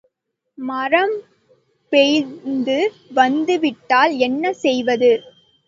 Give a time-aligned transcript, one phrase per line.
[0.57, 1.13] மரம்
[1.91, 2.79] பெயர்ந்து
[3.13, 5.13] வந்துவிட்டால் என்ன செய்வது?